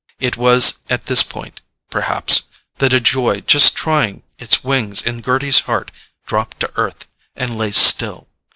It 0.19 0.35
was 0.35 0.79
at 0.89 1.05
this 1.05 1.21
point, 1.21 1.61
perhaps, 1.91 2.45
that 2.79 2.91
a 2.91 2.99
joy 2.99 3.41
just 3.41 3.75
trying 3.75 4.23
its 4.39 4.63
wings 4.63 5.03
in 5.03 5.21
Gerty's 5.21 5.59
heart 5.69 5.91
dropped 6.25 6.59
to 6.61 6.71
earth 6.75 7.07
and 7.35 7.55
lay 7.55 7.69
still. 7.69 8.27